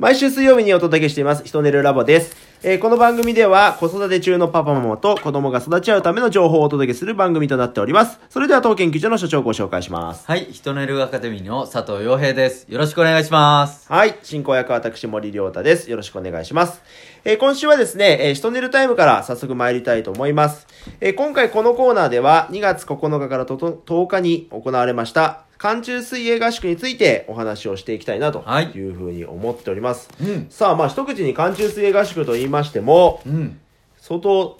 [0.00, 2.34] 毎週水曜日にお届けしています、ひとねるラボです。
[2.62, 8.18] えーこの番組では、子育て中のパパママと子供が育ち合うための情報をお届けする番組となっております。
[8.30, 10.26] それでは当研究所の所長をご紹介します。
[10.26, 12.64] はい、ヒトネルアカデミーの佐藤洋平です。
[12.70, 13.92] よろしくお願いします。
[13.92, 14.16] はい。
[14.22, 15.90] 進行役は私、森良太です。
[15.90, 16.80] よろしくお願いします。
[17.26, 20.66] えー今週はですね、えー、ひとねるタイムから早速参りたいと思います。
[21.02, 30.08] えー今回このコーナーでは、2月9日からとと10日に行われました、寒中水泳合宿についてお話をしていきたいなとはいいうふうに思っております。
[30.18, 30.46] うん。
[30.48, 33.60] さあ、まあ、一口に寒中水泳合宿と言いましても、うん。
[33.98, 34.58] 相当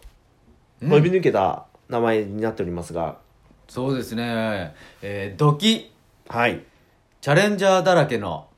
[0.82, 3.16] 飛び抜けた名前になっておりますが、
[3.66, 4.74] そうですね。
[5.00, 5.90] えー、ドキ、
[6.28, 6.60] はい。
[7.22, 8.48] チャレンジャーだらけの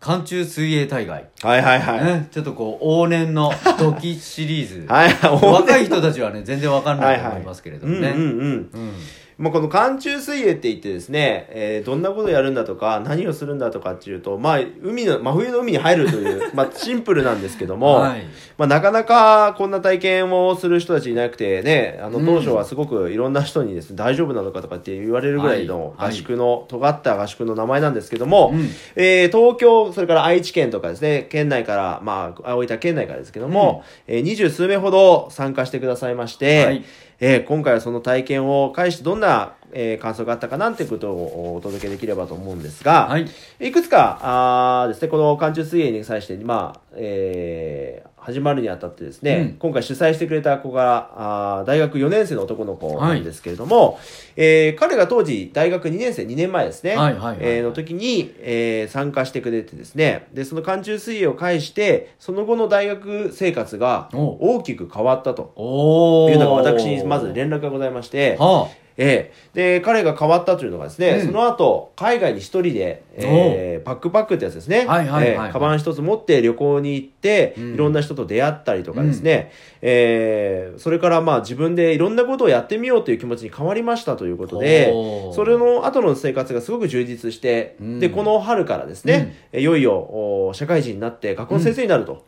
[0.00, 1.28] 寒中水泳大会。
[1.40, 2.04] はいはいはい。
[2.04, 4.86] ね、ちょっとこう、往年のドキシリーズ。
[4.90, 8.08] はい、若い人たちはね、全然わかんないと思いますけれどもね。
[8.08, 8.32] うんうんうん。
[8.34, 8.92] うん。
[9.42, 18.22] まあ、この寒中水泳って言ってですね、えーどんなことやるんだとか、何をするんだとかっていうと、まあ、海の、真冬の海に入るという、 まあ、シンプルなんですけども、はい。
[18.56, 22.26] まあ、なかなかこんな体験をする人たちいなくてね、あの、うん。
[22.26, 26.10] 当初はすごくいろんな人にですね、大丈夫なのかとかって言われるぐらいのはい。
[26.10, 28.68] 合宿の、尖った合宿の名前なんですけども、うん。
[28.94, 36.84] えー東京、それから愛知県とかですね、県内から、まあ、大分県内からですけども、えー二十数名ほど参加してくださいまして、はい
[37.24, 43.26] えー今回はその体験を介してどんな、えー感想があったかなっていうことをお届けできればと思うんですが、はい。
[43.60, 49.56] いくつか、あーですね、この寒中水泳に際して、まあ、えー始まるにあたってですね、うん。
[49.58, 51.10] 今回主催してくれた子が、
[51.58, 53.98] あー大学4年生の男の子なんですけれども、
[54.36, 57.38] えー彼が当時大学2年生、2年前ですね、はいはいはいはい。
[57.40, 65.52] えーの時に、えー参加してくれてですね、で、その寒中水泳を介して、その後の大学生活がお大きく変わったと。
[66.30, 69.78] いうのが私にまず連絡がございまして、はええ。
[69.78, 71.26] で、彼が変わったというのがですね、うん。
[71.26, 74.86] その後、海外に一人で、えーパックパックってやつですね。
[74.86, 75.46] はいはいはいはい。
[75.48, 77.74] えーカバン一つ持って旅行に行って、うん。
[77.74, 84.92] いろんな人と出会ったりとかですね、えーそれからまあ自分でいろんなことをやってみようという気持ちに変わりましたということで
[85.34, 88.00] それの後の生活がすごく充実して、うん。
[88.00, 92.24] で、この春からですね、いよいよお社会人になって学校の先生になると。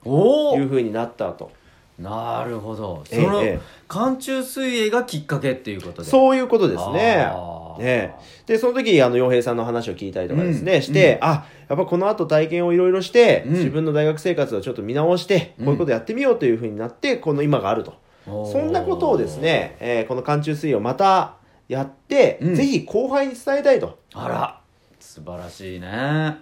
[0.57, 1.51] いうふうになったと。
[1.99, 3.03] なるほど。
[3.05, 6.09] そええの、ええ寒中水泳がきっかけっていうことで。
[6.09, 7.31] そういうことですね
[7.79, 8.15] ね
[8.47, 17.95] で、その時、あの、洋平さんの話を聞いたりとかですね、うんして、あ、やっぱこの後体験をいろいろして、うん自分の大学生活をちょっと見直して、うんこういうことやってみようというふうになって、この今があると。
[18.27, 21.37] そんなことをですね、えーこの寒中水泳をまた
[21.69, 23.99] やって、うんぜひ後輩に伝えたいと。
[24.15, 24.61] あら、
[24.99, 26.39] 素晴らしいね。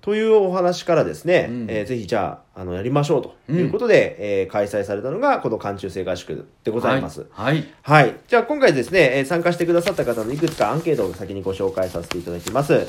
[0.00, 7.26] というお話からですね、うんえーぜひじゃあ、あの、やりましょうということで、えー開催されたのが、この寒中水合宿でございます。
[7.30, 7.64] はい。
[7.82, 8.16] はい。
[8.26, 12.86] じゃあ今回ですね、えー参加してくださった方のいくつかアンケートを先にご紹介させていただきます。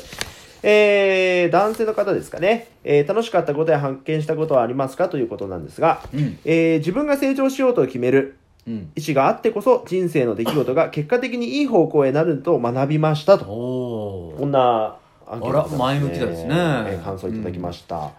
[0.64, 6.40] えー、男性の方ですかね、えー楽しかったことや発見したことはありますかということなんですが、うん。
[6.46, 8.92] えー自分が成長しようと決めるうん。
[8.96, 13.46] 意思があってこそ人生の出来事が結果的にいい方向へなると学びましたと。
[13.46, 14.98] こんな
[15.32, 18.12] アンケートがあら前向きですねえー感想いただきました。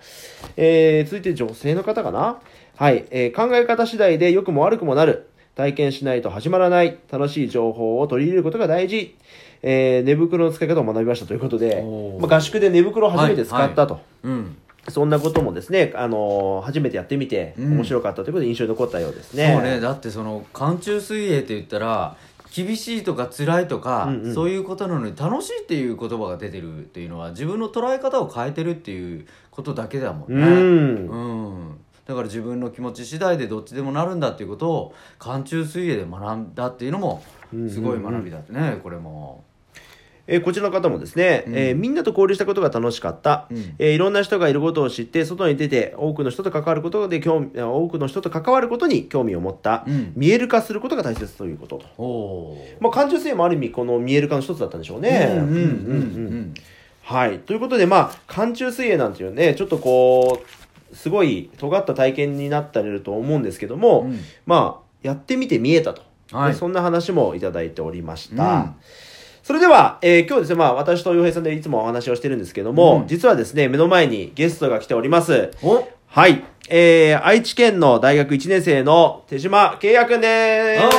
[0.57, 2.39] えー続いて女性の方かな？
[2.77, 5.29] はい、えー考え方次第で良くも悪くもなる。
[5.55, 6.97] 体験しないと始まらない。
[7.11, 9.15] 楽しい情報を取り入れることが大事。
[9.63, 11.85] えー寝袋の使い方を学びましたということで
[12.19, 14.01] まあ、合宿で寝袋を初めて使ったと。
[14.23, 14.57] うん。
[14.89, 19.53] そんなこともですね、あのー初めてやってみてうん面白かったということで印象に残ったようですね。
[19.55, 19.79] そうね。
[19.79, 22.17] だってその、寒中水泳って言ったら、
[22.53, 30.43] 厳しいとか辛いとか、うんうんそういうことなのに楽しいっていう言葉が出てるっていうのは自分の捉え方を変えてるっていうことだけだもんね。
[30.43, 31.09] うん。
[31.09, 39.45] うん、だから自分の気持ち次第でどっちでもなるんだっていうことを寒中水泳で学んだっていうのもすごい学びだってね、これも。
[40.27, 41.57] えーこちらの方もですね、うん。
[41.57, 43.75] えーみんなと交流したことが楽しかった、うん。
[43.79, 50.13] えーいろんな人がいることを知って外に出て多くの人と関わることで興味多くの人と関わることに興味を持った、うん。
[50.17, 51.83] 見える化することが大切ということ。
[51.97, 55.29] と、まあ、感受性もある意味この見える化の一つだったんでしょうね。
[55.31, 55.57] うんうんうんうん。
[55.57, 55.61] う
[56.37, 56.55] ん
[57.05, 57.41] はい。
[57.41, 60.45] ということで、まあ、寒中水泳なんていうね、ちょっとこ
[60.93, 64.21] う、すごい尖った体験になったりると思うんですけども、うん。
[64.47, 66.03] まあ、やってみて見えたと。
[66.31, 66.53] はい。
[66.53, 68.45] でそんな話もいただいておりました。
[68.45, 68.75] うん
[69.43, 75.51] それでは、えー今日ですね、まあ、私と洋平さんでいつもお話をしてるんですけども、うん実はですね、目の前にゲストが来ております。
[75.63, 75.89] お？
[76.07, 76.45] はい。
[76.69, 80.95] えー、愛知県の大学1年生の手島圭也くんでーす。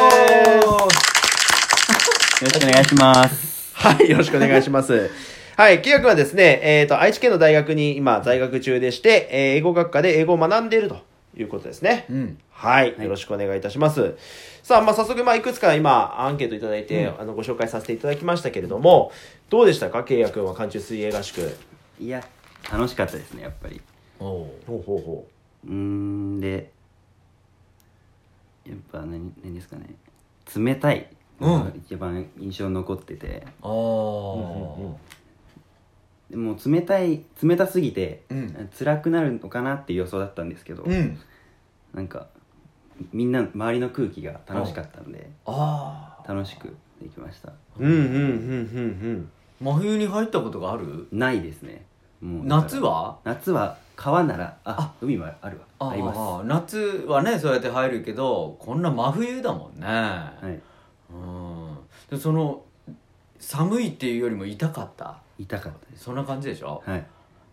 [2.43, 3.73] よろしくお願いします。
[3.75, 5.09] はい、よろしくお願いします。
[5.55, 10.97] はい、ケイヤ君はですね、えっ、と、愛知県の大学に今在学中でして、えー英語学科で英語を学んでいると
[11.37, 12.05] いうことですね。
[12.09, 14.15] うんはい、よろしくお願いいたします。
[14.63, 17.21] さあ、まあ、早速、まあ、いくつか今、アンケートいただいて、うん。
[17.21, 19.11] あの、ご紹介させていただきましたけれども、
[19.49, 21.41] どうでしたか、ケイヤ君は寒中水泳合宿。
[21.99, 22.23] いや、
[22.71, 23.81] 楽しかったですね、やっぱり。
[24.19, 25.27] おおほうほうほ
[25.65, 25.69] う。
[25.69, 26.71] ーんで
[28.65, 29.95] やっぱ何何ですかね。
[30.55, 31.09] 冷たい。
[31.41, 33.71] のが一番印象に残ってて、ああ
[36.29, 38.69] でも冷たい冷たすぎて、うん。
[38.77, 41.19] 辛くなるのかなっていう予想だったんですけど、うん。
[41.93, 42.27] なんか
[43.11, 47.49] みんな周りの空気が楽しかったんでああ楽しくできました。
[47.49, 48.09] ううんうんうんう
[49.13, 49.31] ん。
[49.61, 51.07] 真冬に入ったことがある？
[51.11, 51.85] ないですね。
[52.21, 53.17] もう夏は？
[53.23, 55.91] 夏は川ならあ海はあるわ。
[55.91, 56.17] あります。
[56.17, 60.59] あ夏はねそうやって入るけどこんな真冬だもんね、はい。
[61.13, 61.77] うん。
[62.09, 62.63] でその
[63.39, 65.17] 寒いっていうよりも痛かった？
[65.37, 67.05] 痛かったそんな感じでしょ、はい。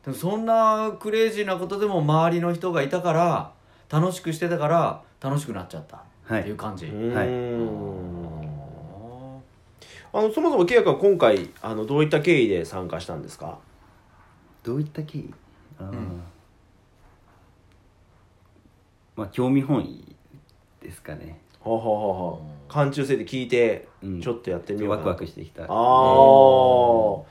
[0.04, 3.52] でもそんなクレイジーなことでも周りの人がいたから
[3.90, 6.40] 楽しくしてたから楽しくなっちゃったはい。
[6.40, 7.14] っていう感じ、うん。
[7.14, 7.28] はい。
[7.28, 8.40] うん
[10.12, 13.60] あのそもそもケイヤ君は今回あのどういった経緯で参加したんですか？
[14.64, 15.32] どういった経緯？
[15.78, 16.22] あー、ん。
[19.14, 20.16] まあ興味本位
[20.80, 21.40] ですかね。
[21.62, 21.92] はあはあは。
[21.92, 24.20] あはあ寒中生で聞いてうん。
[24.20, 24.98] ちょっとやってみようかな。
[24.98, 25.62] ワクワクしてきた。
[25.62, 27.26] ああも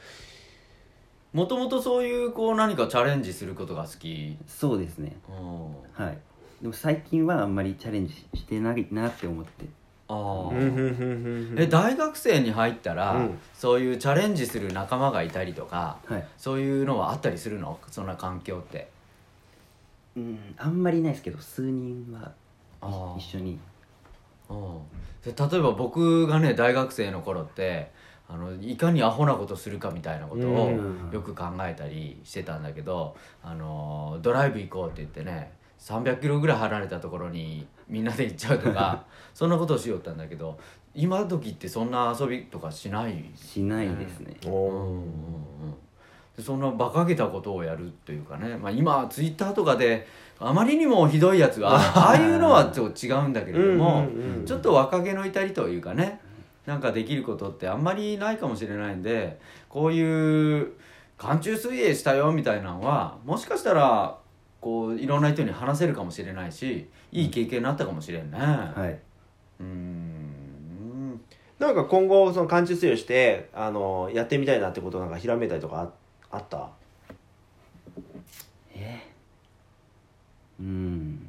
[1.33, 4.37] ともとそういうこう何かチャレンジすることが好き。
[4.47, 5.17] そうですね。
[5.27, 6.05] うん。
[6.05, 6.17] はい
[6.61, 9.65] でも最近はあんまりチャレンジしてないなって思って。
[10.09, 10.49] あー。
[10.49, 11.59] うんうんうんうんうん。
[11.59, 13.39] え大学生に入ったら、うん。
[13.53, 16.27] そういうチャレンジする仲間がいたりとかはい。
[16.37, 17.79] そういうのはあったりするの？
[17.89, 18.89] そんな環境って。
[20.17, 22.33] うんあんまりないですけど数人は
[23.17, 23.59] 一緒に。
[24.49, 24.77] うん
[25.23, 27.91] で例えば僕がね大学生の頃って
[28.27, 31.09] あのいかにアホなことするかみたいなことをうん。
[31.13, 40.57] よく考えたりしてたんだけど、あのドライブ行こうって言ってね300キロぐらい離れたところにみんなで行っちゃうとか そんなことをしよったんだけど
[40.93, 43.23] 今時ってそんな遊びとかしない？
[43.35, 44.51] しないですね、うん。
[44.51, 45.03] うんうん
[46.37, 50.07] でそんな馬鹿げたことをやるというかね、まあ、今ツイッターとかで
[50.39, 54.45] あまりにもひどいやつが ああいうのはちょっと違うんだけれども、うん。
[54.45, 56.21] ちょっと若気の至りというかね
[56.65, 60.73] なんかできることってあんまりないかもしれないんでこういう
[61.17, 64.15] 寒中水泳したよみたいなのはもしかしたら
[64.61, 68.37] こういろんな人に話せるかもしれないしいい経験になったかもしれんね。
[68.37, 68.99] はい、
[69.61, 71.21] うーん。
[71.59, 75.91] なんか今後その寒中水泳してあのやってみたいなってことなんかひらめいたりとか
[76.31, 76.69] ああった？
[78.73, 79.01] え？
[80.61, 81.25] ーうん。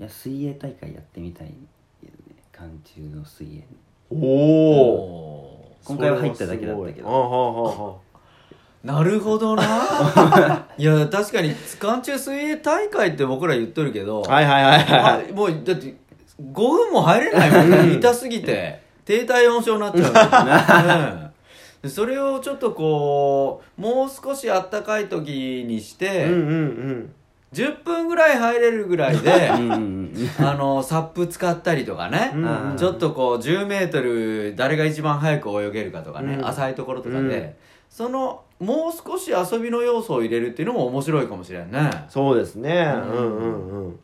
[0.00, 1.54] いや水泳大会やってみたい
[2.00, 2.36] けどね。
[2.52, 3.62] 寒中の水泳。
[4.10, 7.08] おお今回は入っただけだったけど。
[7.08, 8.03] あはあはあはあ
[8.84, 9.64] なるほどな。
[10.76, 15.94] いや確かに寒中水泳大会って僕ら言っとるけど、はいはいはいはいあもうだって
[16.38, 17.94] 5分も入れないもんね。
[17.94, 18.84] 痛すぎて。
[19.04, 21.30] 低体温症になっちゃう、 ね
[21.82, 27.12] でそれをちょっとこうもう少しあったかい時にして、うんうんうん。
[27.52, 36.46] 10分ぐらい入れるぐらいで うんうんうんあのサップ使ったりとかね、うんうんちょっとこう10メートル誰が一番早く泳げるかとかね、うん。
[36.48, 37.54] 浅いところとかで、うん
[37.94, 41.90] そのもう少し遊びの要素を入れるっていうのも面白いかもしれんね。
[42.08, 42.92] そうですね。
[42.92, 43.92] ううんんうんうん。
[43.92, 43.96] い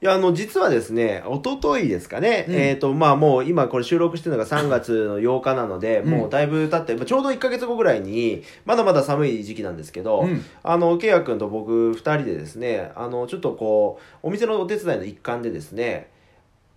[0.00, 2.54] や、あの、実はですね、一昨日ですかね、うん。
[2.54, 6.10] えっ、と、まあもう今これ収録してるのが3月の8日なので、うん。
[6.12, 10.42] もうだいぶ経って、まあちょうど1ヶ月後ぐらいに、まだまだ寒い時期なんですけど、うん。
[10.62, 16.08] あの、ケイヤ君と僕2人でですね、あの、ちょっとこう、お店のお手伝いの一環でですね、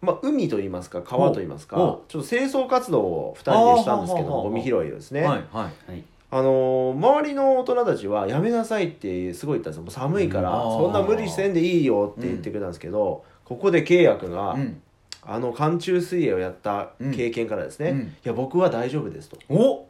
[0.01, 1.77] まあ、海といいますか、川といいますか、
[2.09, 5.21] ちょっと清掃活動を2人でしたんですけど、ゴミ拾いをですね。
[5.21, 5.91] はいはい。
[5.91, 9.83] はいあのー周りの大人たちはやめなさいってすごい言ったんですよ。
[9.83, 10.71] もう寒いから、うん。
[10.77, 14.81] そんな無理せんでいいよって言ってくれたんですけど、ここで契約が、うん。
[15.21, 17.99] あの寒中水泳をやった経験からですね、うん。
[17.99, 19.37] いや僕は大丈夫ですと。
[19.49, 19.87] お！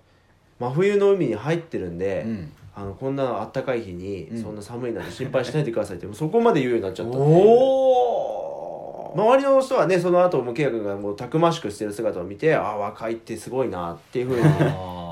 [0.60, 2.52] 真冬の海に入ってるんで、うん。
[2.76, 4.42] あのこんなあったかい日に、うん。
[4.42, 7.18] そんな寒いなんて心配しないでくださいってそこまで言うようになっちゃった。
[7.18, 14.42] んでお周りの人はねその後も契約がもうたくましくしてる姿を見てああ若いってすごいなっていうふうに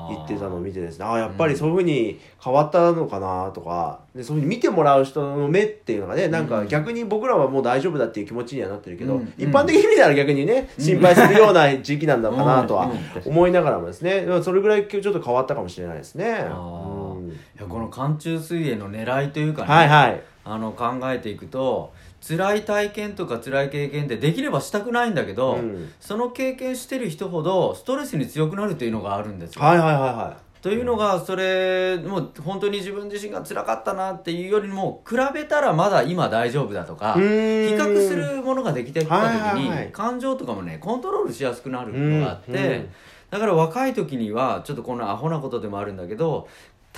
[0.08, 1.04] 言ってたのを見てですね。
[1.04, 4.00] ああやっぱりそういうふうに変わったのかなとか。
[4.14, 9.32] でそういうふうに見てもらう人の目っていうのがねなんか逆に僕らはもう大丈夫だっていう気持ちにはなってるけど、うん。
[9.36, 12.90] 一般的に見たら逆にね心配するような時期なんだかなとは
[13.24, 13.32] うん。
[13.32, 14.26] 思いながらもですね。
[14.42, 16.24] それぐらいちょっと変わったかもしれないですね。
[16.26, 17.30] うん。
[17.30, 20.22] いやこの寒中水泳の狙いというかね、はいはい。
[20.44, 25.92] あの考えていくと辛い体験とか辛い経験ってできればしたくないんだけど、うん。
[26.00, 29.62] その経験してる人ほどストレスに強くなるというのがあるんですよ。
[29.62, 42.88] はいはいはいはというのがそれもう本当に自分自身が辛かったなっていうよりも比べたらまだ今大丈夫だとか比較するものができてきた時に感情とかもねコントロールしやすくなるのがあって、
[43.30, 46.48] だから若い時にはちょっとこんなアホなことでもあるんだけど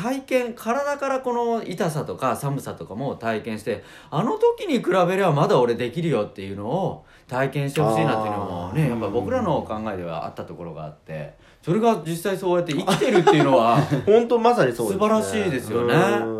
[0.00, 13.76] 体験体からこの痛さとか寒さとかも体験してあの時に比べればまだ俺できるよっていうのを体験してほしいなっていうのもねやっぱ僕らの考えではあったところがあってそれが実際そうやって生きてるっていうのは
[14.07, 16.39] 本当まさにそうです、ね、素晴らしいですよね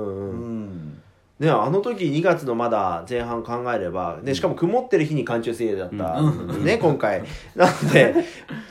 [1.41, 7.23] ね、あの時2月のまだ前半考えれば、で、しかも曇ってる日に寒中水泳だったのでね、今回。
[7.57, 8.15] なので、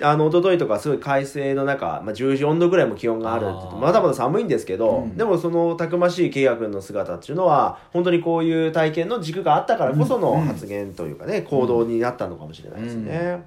[0.01, 5.17] あの、一昨日とかすごい快晴の中、まあ、14度ぐらいも気温があるってまだまだ寒いんですけど、うん。
[5.17, 13.45] でもそのたくましいケイヤ君の姿っていうのは、本当にこういう体験の軸があったからこその発言というかね、行動になったのかもしれないですね。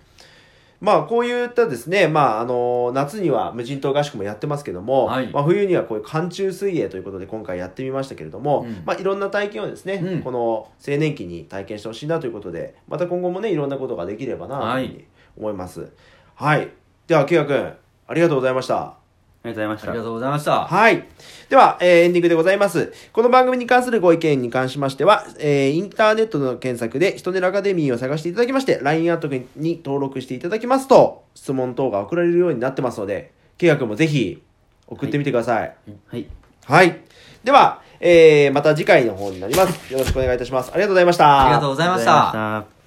[0.82, 15.04] まあこういったですね、まああの夏には無人島合宿もやってますけども、はいまあ冬にはこういう寒中水泳ということで今回やってみましたけれども、うんまあいろんな体験をですね、うんこの青年期に体験してほしいなということで、また今後もねいろんなことができればなというふうに
[15.36, 15.88] 思います。
[16.34, 16.68] はい。
[17.06, 17.72] では、ケイヤ君、
[18.06, 19.01] ありがとうございました。
[19.44, 21.04] ありがとうございましたありがとうございましたはい。
[21.48, 22.92] では、えーエンディングでございます。
[23.12, 34.40] この番組に関するご意見に関しましては、えーインターネットの検索で、ヒトネルアカデミーを探していただきまして、LINE アットに登録していただきますと、質問等が送られるようになってますので、ケイヤ君もぜひ
[34.86, 35.74] 送ってみてください。
[36.08, 36.26] はい
[36.64, 37.00] はい。
[37.42, 39.92] では、えーまた次回の方になります。
[39.92, 40.70] よろしくお願いいたします。
[40.72, 42.81] ありがとうございましたありがとうございました